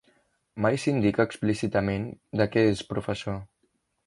[0.65, 2.09] Mai s'indica explícitament
[2.41, 3.41] de què és professor.